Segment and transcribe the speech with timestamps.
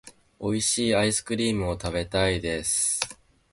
[0.39, 3.01] 美味しいアイスクリームを食べたいです。